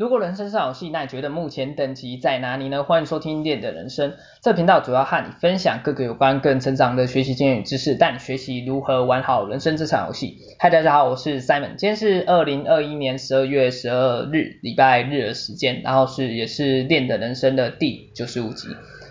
[0.00, 2.84] 如果人生是游戏，那你觉得目前等级在哪里呢？
[2.84, 10.38] 欢迎收听练的人生，这频道主要和你分享各个有关个人成长的学习经验与知识，带你学习如何玩好人生这场游戏。
[10.58, 18.68] 嗨，大家好，我是 Simon，今天是二零二一年十二月十二日礼拜日的时间，然后是也是练的人生的第九十五集。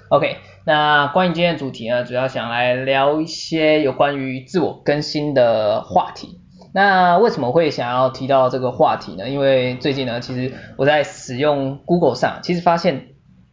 [0.09, 6.39] OK，那关于今天的主题呢，主要想来聊一些有关于自我更新的话题。
[6.73, 9.27] 那为什么会想要提到这个话题呢？
[9.27, 13.07] 因为最近呢，其实我在使用 Google 上，其实发现，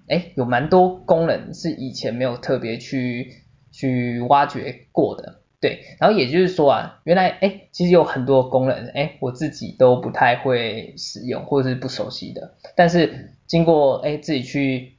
[0.08, 3.32] 哎，有蛮多功能是以前没有特别去
[3.72, 5.80] 去挖掘过的，对。
[5.98, 14.98] 然后也就是说啊，原来哎，其实有很多功能，哎，我自己都不太会使用或者是不熟悉的，但是经过哎自己去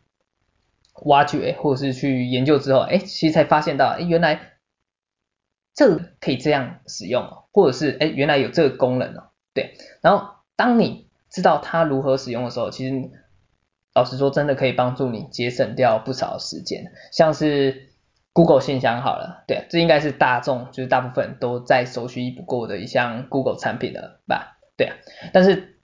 [1.06, 4.40] 挖掘或者是去研究之后，哎，其实才发现到，哎，原来。
[5.78, 9.76] 这个可以这样使用哦，或者是哎，原来有这个功能哦，对。
[10.02, 13.12] 然后当你知道它如何使用的时候，其实
[13.94, 16.92] 老实说，真的可以帮助你节省掉不少时间。
[17.12, 17.90] 像是
[18.34, 24.58] Google 信箱好了，对，这应该是大众就是大部分都再熟悉不过的一项 Google 产品了吧？
[24.78, 24.96] 对啊。
[25.32, 25.78] 但是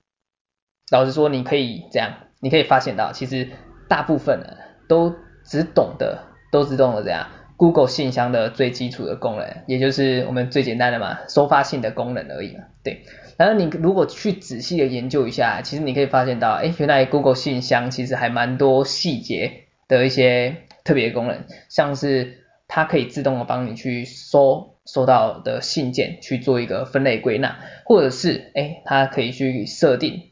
[0.89, 3.47] 老实说，你可以这样，你可以发现到，其实
[3.87, 5.13] 大部分人都
[5.45, 7.27] 只懂得，都只懂得这样。
[7.57, 13.03] Google 信箱的最基础的功能，也就是我们最简单的嘛，收发信的功能而已嘛，对。
[13.37, 30.31] 然后你如果去仔细的研究一下，其实你可以发现到，哎，原来 Google 信箱其实还蛮多细节的一些特别功能，像是它可以自动的帮你去收收到的信件去做一个分类归纳，或者是哎，它可以去设定，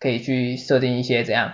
[0.00, 1.52] 可以去设定一些怎样。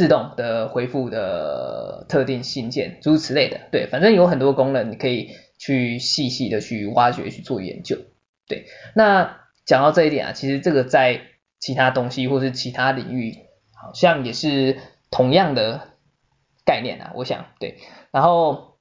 [0.00, 7.98] 自动的回复的特定信件，诸如此类的，对，反正有很多功能，你可以去细细的去挖掘去做研究，
[8.48, 8.64] 对。
[8.94, 11.20] 那讲到这一点啊，其实这个在
[11.58, 13.40] 其他东西或是其他领域，
[13.74, 14.78] 好像也是
[15.10, 15.88] 同样的
[16.64, 17.76] 概念啊，我想，对。
[18.10, 18.78] 然后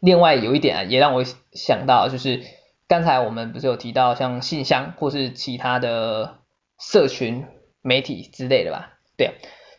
[0.00, 2.42] 另外有一点啊，也让我想到，就是
[2.86, 6.40] 刚才我们不是有提到像信箱或是其他的
[6.78, 7.46] 社群
[7.80, 9.30] 媒体之类的吧，对。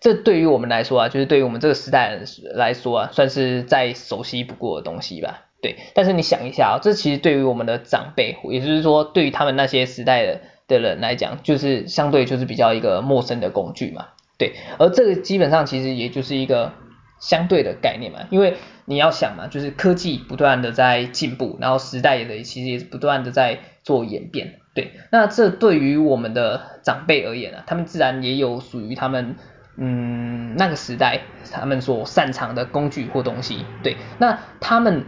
[0.08, 2.18] 这对于我们来说啊，就是对于我们这个时代
[2.54, 5.44] 来说啊，算是再熟悉不过的东西吧。
[5.62, 14.06] 对，但是你想一下啊，这其实对于我们的长辈，也就是说对于他们那些时代的的人来讲，就是相对就是比较一个陌生的工具嘛。
[14.38, 16.72] 对，而这个基本上其实也就是一个
[17.20, 24.62] 相对的概念嘛，因为你要想嘛，就是科技不断的在进步，然后时代也其实也是不断的在做演变。
[24.74, 29.36] 对，那这对于我们的长辈而言啊，他们自然也有属于他们。
[29.80, 31.22] 嗯，那个时代
[31.52, 35.06] 他们所擅长的工具或东西，对，那他们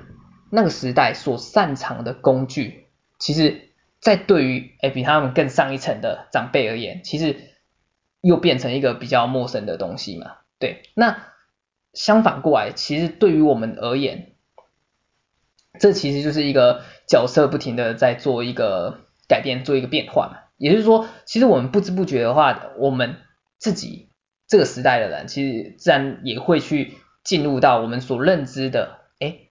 [0.52, 2.86] 那个时代所擅长的工具，
[3.18, 3.70] 其实，
[4.00, 7.36] 在对于诶比他们更上一层的长辈而言，其实
[8.22, 11.18] 又变成一个比较陌生的东西嘛，对，那
[11.96, 14.34] 相反过来，其实对于我们而言，
[15.80, 23.16] 这其实就是一个角色不停的在做一个改变，做一个变化嘛，也就是说，其实我们不知不觉的话，我们
[23.58, 24.09] 自己。
[24.50, 29.42] 这个时代的人，其实自然也会去进入到我们所认知的，哎，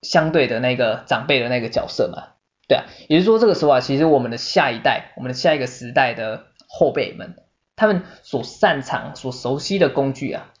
[0.00, 2.32] 相对的那个长辈的那个角色嘛，
[2.66, 7.36] 对啊，也就是说这个时候啊，其实我们的下一代，我们的下一个时代的后辈们，
[7.76, 10.54] 他们所擅长、所熟悉的工具啊，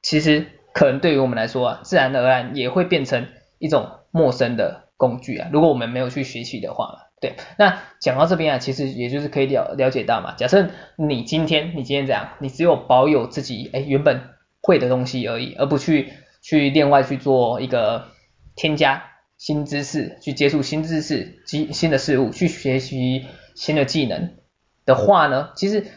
[0.00, 3.28] 其实可能对于我们来说啊，自然而然也会变成
[3.58, 7.09] 一种陌生的工具啊，如果我们没有去学习的话。
[7.20, 10.34] 对，那讲到这边啊，其实也就是可以了了解到嘛。
[10.38, 14.22] 假设你今天你今天这样，你只有保有自己哎原本
[14.62, 18.06] 会的东西而已，而不去去另外去做一个
[18.56, 19.02] 添加
[19.36, 24.36] 新知识，去接触新知识、新新的事物，去学习新的技能
[24.86, 25.88] 的话呢，其实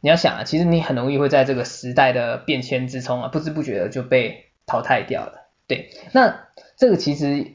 [0.00, 5.48] 你要想啊，其实你很容易会在这个时代的变迁之中啊，不知不觉的就被淘汰掉了。
[5.66, 6.46] 对，那
[6.76, 7.54] 这个其实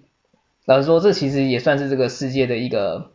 [0.65, 3.12] 老实说，这其实也算是这个世界的一个。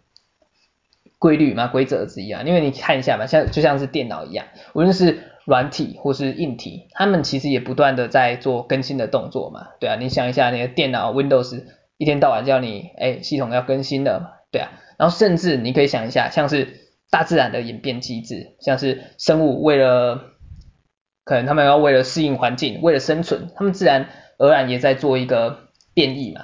[1.19, 11.65] 规律嘛，规则之一啊，因为你看一下嘛，像就像是电脑一样，无论是软体或是硬体，他们其实也不断的在做更新的动作嘛，对啊，你想一下，你的电脑 Windows
[11.97, 16.69] 一天到晚叫你，哎，系统要更新的嘛，对啊，然后甚至你可以想一下，像是
[17.11, 20.21] 大自然的演变机制，像是生物为了，
[21.25, 24.09] 可能他们要为了适应环境，为了生存，他们自然
[24.39, 26.43] 而然也在做一个变异嘛。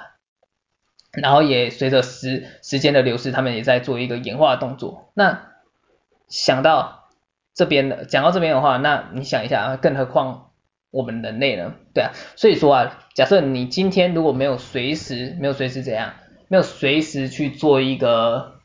[1.21, 5.11] 然后也随着时时间的流逝，他们也在做一个演化的动作。
[5.13, 5.51] 那
[6.27, 7.09] 想到
[7.53, 10.51] 这边的，讲到这边的话，那你想一下啊，更何况
[10.91, 11.73] 我们人类呢？
[11.93, 16.13] 对啊，所以说啊，假设你今天如果没有随时没有随时怎样，
[16.47, 18.61] 没有随时去做一个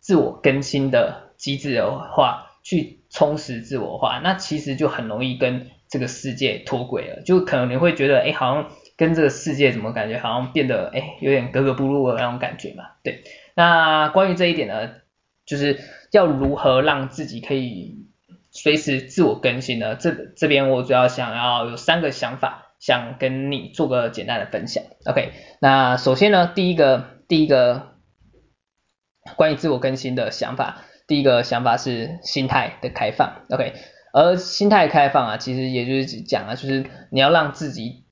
[0.00, 12.84] 自我更新的机制的话，去充实自我的话，那其实就很容易跟这个世界脱轨了，就可能你会觉得，哎，好像跟这个世界怎么感觉好像变得，哎，有点格格不入的那种感觉嘛。
[13.02, 13.22] 对，
[13.54, 14.90] 那关于这一点呢，
[15.44, 15.80] 就是
[16.12, 18.06] 要如何让自己可以
[18.50, 19.94] 随时自我更新呢？
[19.96, 24.82] 这这边我主要想要有三个想法，想跟你做个简单的分享。
[25.04, 27.94] OK，那首先呢，第一个，第一个
[29.36, 33.42] 关于自我更新的想法，第一个想法是心态的开放。
[33.50, 33.74] OK。
[34.12, 38.05] 而心态开放啊，其实也就是讲啊，就是你要让自己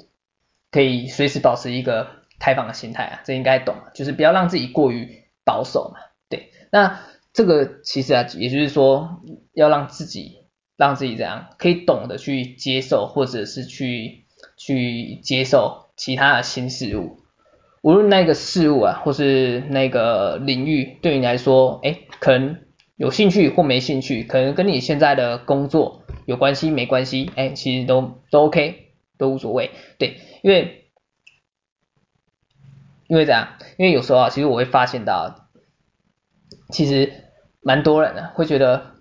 [0.75, 2.09] 可以随时保持一个
[2.41, 6.51] 开放的心态啊，这应该懂，就是不要让自己过于保守嘛，对。
[6.73, 6.99] 那
[7.33, 9.21] 这个其实啊，也就是说
[9.53, 14.25] 要让自己让自己怎样可以懂得去接受，或者是去
[14.57, 17.19] 去接受其他的新事物，
[17.81, 22.59] 无论那个事物啊，或是那个领域对你来说，哎，可能。
[22.97, 28.84] 有兴趣或没兴趣，可能跟你现在的工作有关系没关系，哎，其实都都 OK，
[29.19, 30.91] 都无所谓，对，因为
[33.09, 35.49] 因为这样，因为有时候啊，其实我会发现到，
[36.71, 37.13] 其实
[37.61, 38.93] 蛮多人啊会觉得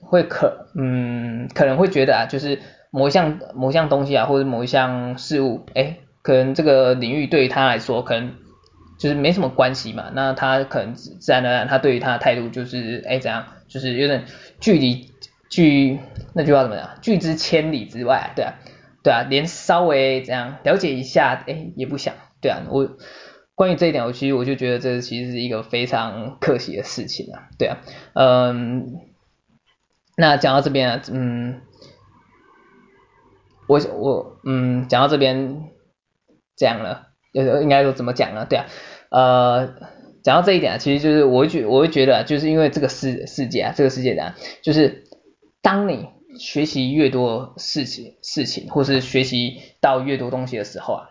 [0.00, 8.34] 会可嗯可能会觉得啊，就是某一项某一项东西啊，或者某一项事物，哎，可能这个领域对于他来说可能。
[8.96, 14.24] 就是没什么关系嘛，那他可能自然而然，他对于他的态度就是，哎，怎样，就是有点
[14.60, 15.10] 距离
[15.50, 15.98] 距
[16.32, 18.54] 那句话怎么讲，拒之千里之外，对啊，
[19.04, 22.96] 对啊，连稍微怎样了解一下，哎，也不想，对啊，我
[23.54, 27.78] 关于这一点，我其实我就觉得这其实是一个非常可惜的事情啊，对啊，
[28.14, 28.86] 嗯，
[30.16, 31.60] 那讲到这边啊，嗯，
[33.68, 35.68] 我我嗯，讲到这边
[36.56, 37.08] 这样了。
[37.34, 38.46] 呃，应该说怎么讲呢？
[38.48, 38.66] 对啊，
[39.10, 39.74] 呃，
[40.22, 45.02] 讲到这一点啊，其实就是我会觉，我会觉得啊，就是因为这个世世界啊，这个世界啊，就是
[45.60, 46.08] 当你
[46.38, 51.10] 学习越多事情事情，或是学习到越多东西的时候啊，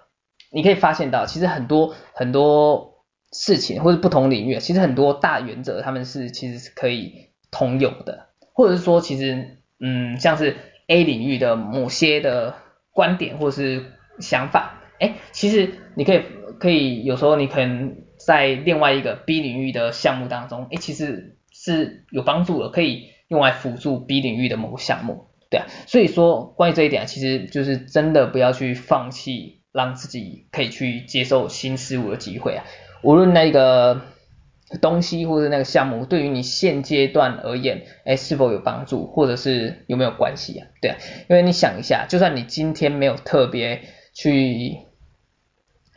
[0.52, 10.56] 你可以发现到，其实很多很多事情或是不同领域，其实很多大原则他们是其实是可以通用的，或者是说，其实嗯，像是
[10.88, 12.56] A 领域的某些的
[12.92, 13.86] 观点或是
[14.20, 14.81] 想法。
[15.00, 16.22] 哎，其实你可以
[16.60, 25.66] 可以有时候你可能在另外一个 B 领域的项目当中，哎，其实是有帮助的，可以用来辅助 B 领域的某个项目，对啊。
[25.88, 32.64] 所以说关于这一点，其实就是真的不要去放弃让自己可以去接受新事物的机会啊。
[33.02, 34.02] 无论那个
[34.82, 40.68] 东西或者那个项目对于你现阶段而言，哎，是否有帮助，或者是有没有关系啊？
[40.82, 40.98] 对啊，
[41.30, 43.82] 因为你想一下，就算你今天没有特别
[44.14, 44.78] 去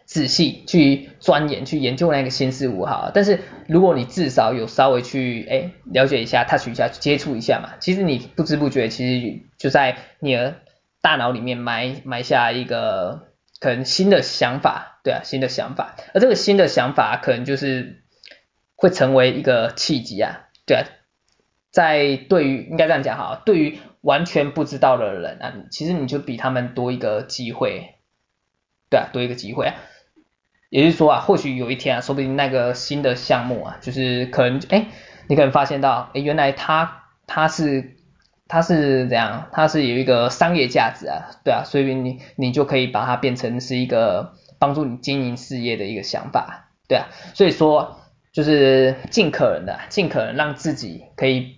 [0.06, 10.58] 仔细去钻研、去研究那个新事物哈，但是如果你至少有稍微去哎了解一下、touch 一下、接触一下嘛，其实你不知不觉其实就在你的
[11.02, 18.04] 大脑里面埋埋下一个可能新的想法，对啊，新的想法，而这个新的想法可能就是
[18.76, 20.86] 会成为一个契机啊，对啊，
[21.72, 27.92] 在对于应该这样讲哈，对于完全不知道的人啊，其实你就比他们多一个机会。
[28.88, 29.74] 对啊，多一个机会啊，
[30.76, 34.88] 也就是说啊，或许有一天啊，说不定那个新的项目啊，就是可能，哎，
[35.26, 37.96] 你可能发现到，哎，原来它它是
[38.46, 48.02] 它是怎样，它是有一个商业价值啊，对啊，所以你你就可以把它变成是一个帮助你经营事业的一个想法，对啊，所以说
[48.34, 51.54] 就是尽可能的，尽可能让自己可以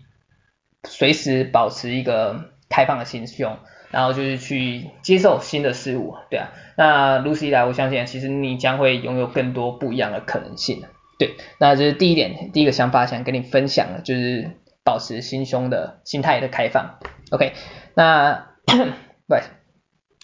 [0.85, 3.59] 随时保持一个开放的心胸。
[3.91, 10.83] 然后就是去接受新的事物，对啊，那如此一来，我相信其实你将会拥有更多不一样的可能性，
[11.19, 14.51] 对，那这是第一点，第一个想法想跟你分享的，就是
[14.85, 16.99] 保持心胸的心态的开放
[17.31, 17.55] ，OK，
[17.95, 18.49] 那
[19.27, 19.43] 对，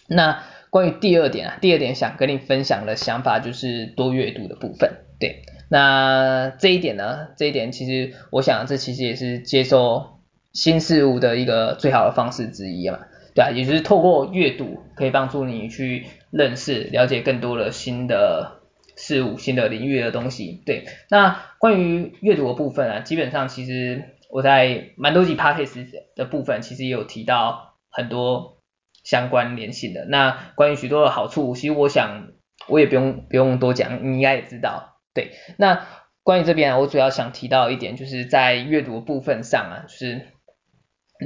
[0.09, 10.21] 那关于第二点啊，第二点想跟你分享的想法就是多阅读的部分，对，那这一点呢，这一点其实我想这其实也是接受
[10.53, 12.99] 新事物的一个最好的方式之一嘛。
[13.35, 18.61] 对啊，也就是透过阅读可以帮助你去认识、了解更多的新的
[18.97, 20.63] 事物、新的领域的东西。
[20.65, 28.59] 对，那关于阅读的部分啊，基本上其实我在蛮多集 podcast 的部分，其实也有提到很多
[29.03, 30.05] 相关联性的。
[30.05, 32.29] 那关于许多的好处，其实我想
[32.69, 35.01] 我也不用不用多讲，你应该也知道。
[35.13, 35.85] 对，那
[36.23, 40.29] 关于这边，我主要想提到一点，就是在阅读的部分上啊，就是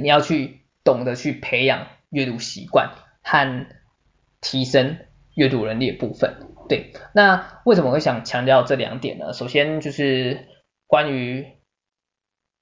[0.01, 1.85] 你要去懂得去培养。
[2.09, 2.91] 阅读习惯
[3.23, 3.67] 和
[4.41, 4.97] 提升
[5.35, 6.35] 阅读能力的部分，
[6.67, 9.33] 对，那为什么会想强调这两点呢？
[9.33, 10.47] 首先就是
[10.87, 11.45] 关于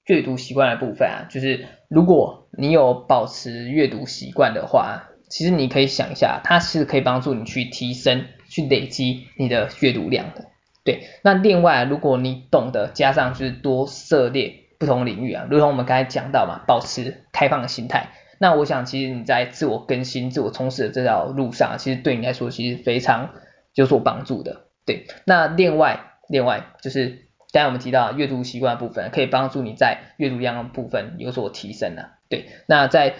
[0.06, 10.46] 阅读习惯的部分啊，就是如果你有保持阅读习惯的话，其实你可以想一下，它是可以帮助你去提升、去累积你的阅读量的。
[10.84, 23.32] 对，那另外如果你懂得加上就是多涉猎不同领域啊，如同我们刚才讲到嘛，保持开放的心态，那我想其实你在自我更新、自我充实的这条路上，其实对你来说其实非常
[23.74, 24.67] 有所帮助的。
[24.86, 32.12] 对，那另外另外就是刚才我们提到阅读习惯的部分，可以帮助你在阅读量部分有所提升的。
[32.29, 33.15] 对，那在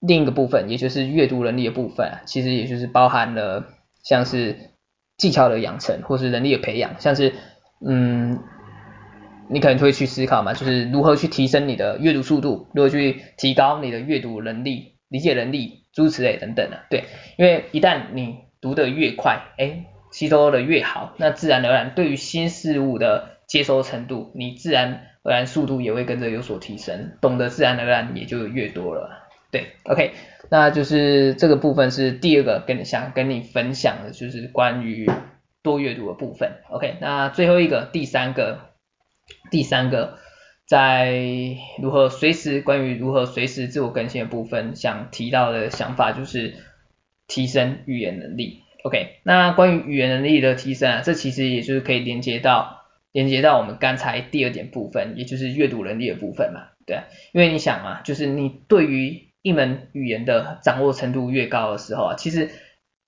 [0.00, 3.66] 另一个部分，也就是阅读能力的部分，其实也就是包含了
[4.02, 4.56] 像是。
[5.18, 7.32] 技巧的养成，或是能力的培养，像是，
[7.80, 8.38] 嗯，
[9.48, 17.04] 你可能会去思考嘛，就是如何去提升你的阅读速度，如何去提高你的阅读能力、理解能力、诸如此类等等的，对，
[17.36, 29.28] 因为一旦你读得越快，哎，吸收的越好，那自然而然对于新事物的接收程度，你自然而然速度也会跟着有所提升，懂得自然而然也就越多了。
[29.52, 30.12] 对，OK，
[30.50, 35.08] 那就是这个部分是第二个跟你想跟你分享的，就是关于
[35.62, 36.50] 多阅读的部分。
[36.68, 38.65] OK，那最后一个第三个，
[39.50, 40.18] 第三个
[40.66, 41.14] 在
[41.80, 46.54] 如何随时关于如何随时自我更新的部分，想提到的想法就是
[47.26, 48.62] 提升语言能力。
[48.84, 56.68] OK，那关于语言能力的提升啊，这其实也就是可以连接到连接到我们刚才第二点部分，也就是阅读能力的部分嘛。
[56.86, 57.00] 对，
[57.32, 62.50] 因为你想嘛，就是你对于一门语言的掌握程度越高的时候啊，其实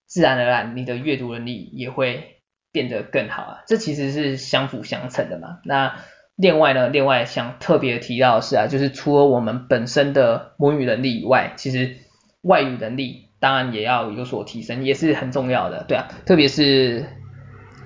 [0.07, 2.40] 自然而然你的阅读能力也会
[2.73, 5.61] 变得更好啊，这其实是相辅相成的嘛。
[5.64, 5.97] 那
[6.38, 11.97] 另外呢，另外想特别提到的是啊，就是除了我们本身的母语能力以外，其实
[12.42, 17.07] 外语能力当然也要有所提升，也是很重要的，对啊，特别是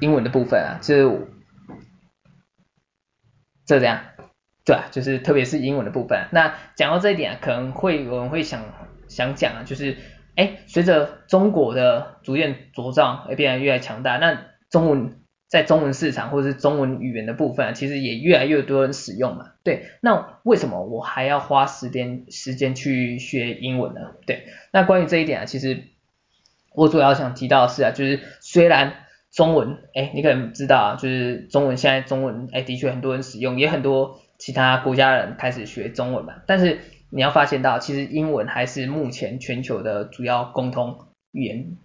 [0.00, 1.28] 英文的部分啊，就
[3.66, 4.04] 这这样。
[4.64, 6.28] 对啊，就是特别是英文的部分。
[6.30, 8.62] 那讲到这一点啊，可能会有人会想
[9.08, 9.96] 想讲啊，就是
[10.36, 14.38] 哎，随着中国的逐渐茁壮而变得越来越强大，那
[14.70, 15.21] 中文
[15.52, 19.52] 在中文市场或者是中文语言的部分，其实也越来越多人使用嘛。
[19.62, 24.14] 对，那为什么我还要花时间时间去学英文呢？
[24.24, 25.82] 对，那关于这一点啊，其实
[26.74, 28.94] 我主要想提到的是啊，就是虽然
[29.30, 34.18] 中文，哎，你可能知道啊，就是中文现在中文，哎，的确很多人使用，也很多。
[34.38, 36.80] 其他国家人开始学中文嘛，但是
[37.10, 40.98] 你要发现到，其实英文还是目前全球的主要沟通
[41.30, 41.76] 语言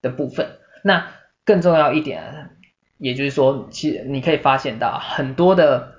[0.00, 0.52] 的部分。
[0.82, 1.10] 那
[1.44, 2.56] 更重要一点，
[3.02, 5.92] 也就是说，其你可以发现到很多的，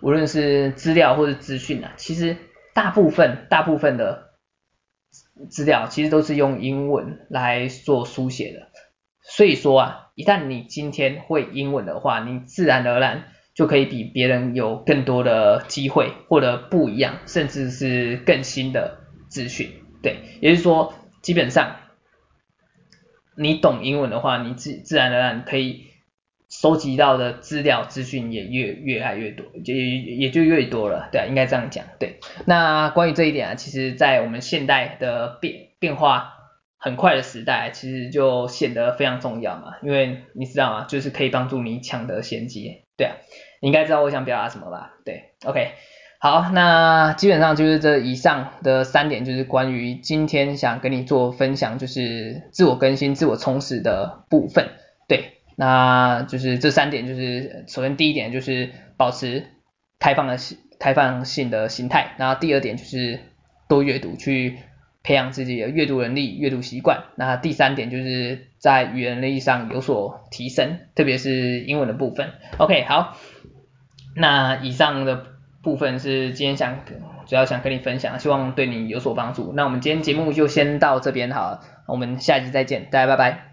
[0.00, 2.36] 无论是资料或者资讯啊，其实
[2.74, 4.30] 大部分大部分的
[5.48, 8.68] 资料其实都是用英文来做书写的。
[9.22, 13.24] 所以说啊，一旦你今天会英文的话，你自然而然。
[13.52, 19.68] 就可以比别人有更多的机会，获得不一样，甚至是更新的资讯。
[20.02, 21.76] 对，也就是说，基本上
[23.36, 25.89] 你懂英文的话，你自自然而然可以
[26.50, 31.08] 收集到的资料资讯也越越来越多，也也就越多了。
[31.10, 31.84] 对啊，应该这样讲。
[31.98, 36.34] 对，那关于这一点啊，其实在我们现代的变变化
[36.76, 40.84] 很快的时代，其实就显得非常重要嘛，因为你知道吗？
[40.88, 42.82] 就是可以帮助你抢得先机。
[42.96, 43.14] 对啊。
[43.62, 44.94] 你应该知道我想表达什么吧？
[45.04, 45.72] 对，OK，
[46.18, 54.70] 好，那基本上就是这以上的三点，就是关于今天想跟你做分享，就是自我更新、自我充实的部分。
[55.60, 59.44] 那就是这三点，就是首先第一点就是保持
[59.98, 60.38] 开放的、
[60.78, 63.20] 开放性的心态，然后第二点就是
[63.68, 64.56] 多阅读，去
[65.02, 67.04] 培养自己的阅读能力、阅读习惯。
[67.14, 72.30] 那第三点就是在语言能力上有所提升，特别是英文的部分。
[72.56, 73.18] OK，好。
[74.16, 75.26] 那以上的
[75.62, 76.78] 部分是今天想
[77.26, 79.52] 主要想跟你分享，希望对你有所帮助。
[79.54, 83.49] 那我们今天节目就先到这边好了，我们下期再见，大家拜拜。